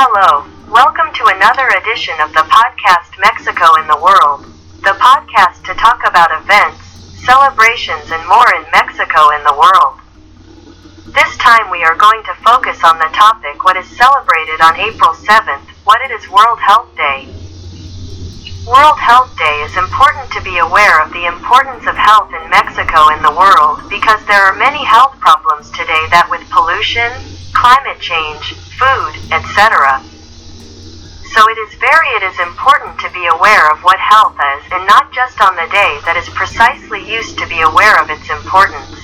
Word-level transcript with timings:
Hello, 0.00 0.48
welcome 0.72 1.12
to 1.12 1.28
another 1.28 1.68
edition 1.76 2.16
of 2.24 2.32
the 2.32 2.48
podcast 2.48 3.12
Mexico 3.20 3.76
in 3.76 3.84
the 3.84 4.00
World, 4.00 4.48
the 4.80 4.96
podcast 4.96 5.60
to 5.68 5.76
talk 5.76 6.00
about 6.08 6.32
events, 6.40 6.80
celebrations, 7.20 8.08
and 8.08 8.24
more 8.24 8.48
in 8.56 8.64
Mexico 8.72 9.28
and 9.28 9.44
the 9.44 9.52
world. 9.52 10.00
This 11.12 11.36
time 11.36 11.68
we 11.68 11.84
are 11.84 12.00
going 12.00 12.24
to 12.24 12.40
focus 12.40 12.80
on 12.80 12.96
the 12.96 13.12
topic 13.12 13.60
what 13.60 13.76
is 13.76 13.84
celebrated 13.92 14.64
on 14.64 14.80
April 14.80 15.12
7th, 15.12 15.68
what 15.84 16.00
it 16.00 16.08
is 16.16 16.24
World 16.32 16.64
Health 16.64 16.88
Day. 16.96 17.28
World 18.64 18.96
Health 18.96 19.36
Day 19.36 19.68
is 19.68 19.76
important 19.76 20.32
to 20.32 20.40
be 20.40 20.64
aware 20.64 21.04
of 21.04 21.12
the 21.12 21.28
importance 21.28 21.84
of 21.84 22.00
health 22.00 22.32
in 22.32 22.48
Mexico 22.48 23.12
and 23.12 23.20
the 23.20 23.36
world 23.36 23.84
because 23.92 24.24
there 24.24 24.48
are 24.48 24.56
many 24.56 24.80
health 24.80 25.20
problems 25.20 25.68
today 25.76 26.08
that 26.08 26.32
with 26.32 26.40
pollution, 26.48 27.29
climate 27.60 28.00
change, 28.00 28.56
food, 28.80 29.12
etc. 29.28 30.00
So 31.36 31.44
it 31.44 31.58
is 31.60 31.76
very 31.76 32.08
it 32.16 32.24
is 32.24 32.40
important 32.40 32.98
to 33.04 33.12
be 33.12 33.28
aware 33.28 33.70
of 33.70 33.84
what 33.84 34.00
health 34.00 34.40
is 34.56 34.64
and 34.72 34.88
not 34.88 35.12
just 35.12 35.36
on 35.44 35.60
the 35.60 35.68
day 35.68 36.00
that 36.08 36.16
is 36.16 36.24
precisely 36.32 37.04
used 37.04 37.36
to 37.36 37.46
be 37.46 37.60
aware 37.60 38.00
of 38.00 38.08
its 38.08 38.32
importance. 38.32 38.96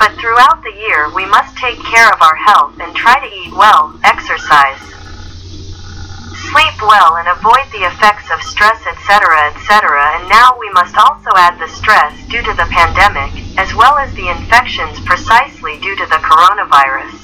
But 0.00 0.16
throughout 0.16 0.64
the 0.64 0.72
year 0.72 1.12
we 1.12 1.28
must 1.28 1.52
take 1.60 1.76
care 1.84 2.08
of 2.08 2.24
our 2.24 2.34
health 2.34 2.80
and 2.80 2.96
try 2.96 3.20
to 3.20 3.28
eat 3.28 3.52
well, 3.52 3.92
exercise, 4.08 4.80
sleep 6.48 6.80
well 6.80 7.20
and 7.20 7.28
avoid 7.28 7.68
the 7.76 7.84
effects 7.84 8.32
of 8.32 8.40
stress 8.40 8.80
etc 8.88 9.52
etc 9.52 10.00
and 10.16 10.28
now 10.32 10.56
we 10.56 10.70
must 10.70 10.96
also 10.96 11.28
add 11.36 11.60
the 11.60 11.68
stress 11.68 12.16
due 12.32 12.40
to 12.40 12.54
the 12.56 12.64
pandemic 12.72 13.36
as 13.58 13.74
well 13.74 13.98
as 13.98 14.14
the 14.14 14.28
infections 14.28 14.98
precisely 15.04 15.78
due 15.80 15.96
to 15.96 16.06
the 16.06 16.22
coronavirus. 16.22 17.17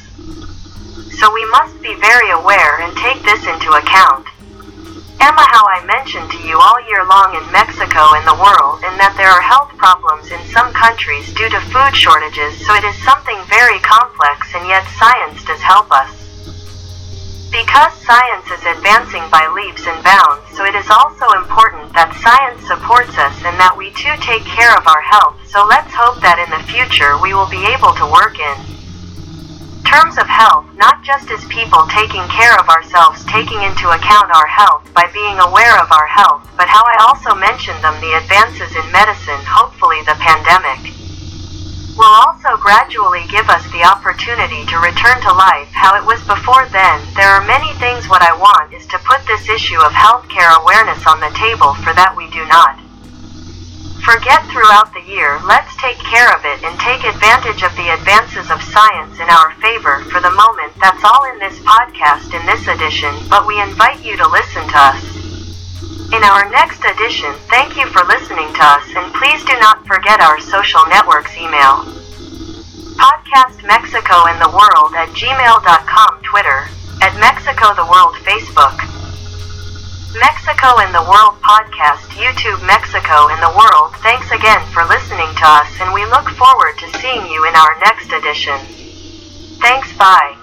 So 1.19 1.33
we 1.33 1.47
must 1.51 1.81
be 1.81 1.95
very 2.01 2.31
aware 2.31 2.83
and 2.83 2.91
take 2.99 3.23
this 3.23 3.47
into 3.47 3.71
account. 3.71 4.27
Emma 5.23 5.47
how 5.47 5.63
I 5.63 5.81
mentioned 5.87 6.27
to 6.35 6.43
you 6.43 6.59
all 6.59 6.77
year 6.91 7.07
long 7.07 7.39
in 7.39 7.47
Mexico 7.55 8.19
and 8.19 8.27
the 8.27 8.35
world 8.35 8.83
in 8.83 8.93
that 8.99 9.15
there 9.15 9.31
are 9.31 9.41
health 9.41 9.71
problems 9.79 10.35
in 10.35 10.43
some 10.51 10.75
countries 10.75 11.31
due 11.33 11.49
to 11.49 11.63
food 11.71 11.95
shortages 11.95 12.59
so 12.67 12.75
it 12.75 12.83
is 12.83 12.99
something 13.07 13.39
very 13.47 13.79
complex 13.81 14.53
and 14.59 14.67
yet 14.67 14.83
science 14.99 15.41
does 15.47 15.63
help 15.63 15.89
us. 15.95 16.11
Because 17.55 17.95
science 18.03 18.51
is 18.51 18.67
advancing 18.67 19.23
by 19.31 19.47
leaps 19.55 19.87
and 19.87 20.03
bounds, 20.03 20.43
so 20.59 20.67
it 20.67 20.75
is 20.75 20.91
also 20.91 21.31
important 21.39 21.95
that 21.95 22.11
science 22.19 22.59
supports 22.67 23.15
us 23.15 23.39
and 23.47 23.55
that 23.63 23.79
we 23.79 23.95
too 23.95 24.19
take 24.19 24.43
care 24.43 24.75
of 24.75 24.85
our 24.91 25.01
health. 25.01 25.39
So 25.47 25.63
let's 25.63 25.95
hope 25.95 26.19
that 26.27 26.43
in 26.43 26.51
the 26.51 26.67
future 26.67 27.15
we 27.23 27.33
will 27.33 27.49
be 27.49 27.63
able 27.71 27.95
to 27.95 28.11
work 28.11 28.43
in 28.43 28.74
terms 29.95 30.19
of 30.19 30.27
health, 30.27 30.67
not 30.75 31.07
just 31.07 31.31
as 31.31 31.47
people 31.47 31.87
taking 31.87 32.27
care 32.27 32.59
of 32.59 32.67
ourselves, 32.67 33.23
taking 33.31 33.63
into 33.63 33.87
account 33.95 34.27
our 34.35 34.51
health 34.51 34.83
by 34.91 35.07
being 35.15 35.39
aware 35.39 35.79
of 35.79 35.87
our 35.95 36.11
health, 36.11 36.43
but 36.59 36.67
how 36.67 36.83
I 36.83 37.07
also 37.07 37.31
mentioned 37.31 37.79
them 37.79 37.95
the 38.03 38.19
advances 38.19 38.75
in 38.75 38.91
medicine, 38.91 39.39
hopefully 39.47 40.03
the 40.03 40.19
pandemic 40.19 40.91
will 41.95 42.11
also 42.27 42.59
gradually 42.59 43.23
give 43.31 43.47
us 43.47 43.63
the 43.71 43.87
opportunity 43.87 44.67
to 44.67 44.83
return 44.83 45.23
to 45.23 45.31
life 45.31 45.71
how 45.71 45.95
it 45.95 46.03
was 46.03 46.19
before 46.27 46.67
then. 46.75 46.99
There 47.15 47.31
are 47.31 47.47
many 47.47 47.71
things 47.79 48.11
what 48.11 48.27
I 48.27 48.35
want 48.35 48.75
is 48.75 48.91
to 48.91 48.99
put 49.07 49.23
this 49.31 49.47
issue 49.47 49.79
of 49.79 49.95
healthcare 49.95 50.51
awareness 50.59 51.07
on 51.07 51.23
the 51.23 51.31
table 51.39 51.71
for 51.87 51.95
that 51.95 52.19
we 52.19 52.27
do 52.35 52.43
not 52.51 52.84
forget 54.05 54.45
throughout 54.53 54.93
the 54.93 55.01
year. 55.09 55.41
Let's 55.49 55.73
take 55.81 55.97
care 55.97 56.29
of 56.37 56.45
it 56.45 56.61
and 56.61 56.77
take 56.79 57.09
advantage 57.09 57.65
of 57.65 57.73
the 57.75 57.89
advances 57.97 58.53
of 58.53 58.61
science 58.61 59.17
in 59.17 59.29
our 59.33 59.57
favor 59.65 60.05
for 60.13 60.21
the 60.21 60.31
moment. 60.31 60.77
That's 60.77 61.01
all 61.03 61.25
in 61.33 61.41
this 61.41 61.57
podcast 61.65 62.37
in 62.37 62.45
this 62.45 62.69
edition, 62.69 63.17
but 63.33 63.49
we 63.49 63.57
invite 63.61 64.05
you 64.05 64.17
to 64.21 64.29
listen 64.29 64.69
to 64.69 64.79
us. 64.79 65.01
In 66.13 66.21
our 66.21 66.45
next 66.53 66.85
edition, 66.85 67.33
thank 67.49 67.81
you 67.81 67.89
for 67.89 68.05
listening 68.05 68.53
to 68.53 68.63
us 68.63 68.85
and 68.93 69.09
please 69.17 69.41
do 69.49 69.57
not 69.59 69.81
forget 69.89 70.21
our 70.21 70.39
social 70.39 70.85
networks 70.93 71.33
email. 71.41 71.89
Podcast 73.01 73.65
Mexico 73.65 74.29
and 74.29 74.39
the 74.39 74.53
World 74.53 74.93
at 74.95 75.09
gmail.com 75.17 76.23
Twitter, 76.23 76.69
at 77.01 77.17
Mexico 77.19 77.73
the 77.75 77.89
World 77.89 78.15
Facebook. 78.21 78.94
Mexico 80.15 80.79
in 80.79 80.93
the 80.93 81.03
World 81.03 81.35
podcast 81.43 82.07
YouTube 82.15 82.65
Mexico 82.67 83.29
in 83.35 83.41
the 83.41 83.51
World 83.51 83.95
thanks 83.99 84.31
again 84.31 84.63
for 84.71 84.85
listening 84.87 85.27
to 85.35 85.45
us 85.45 85.69
and 85.81 85.93
we 85.93 86.05
look 86.07 86.29
forward 86.39 86.79
to 86.79 86.87
seeing 87.01 87.27
you 87.27 87.45
in 87.47 87.55
our 87.55 87.79
next 87.81 88.13
edition. 88.13 88.59
Thanks 89.61 89.93
bye. 89.99 90.37